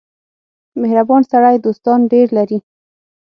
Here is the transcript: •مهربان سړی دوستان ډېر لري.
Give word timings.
•مهربان 0.81 1.21
سړی 1.31 1.55
دوستان 1.65 1.99
ډېر 2.11 2.27
لري. 2.37 2.57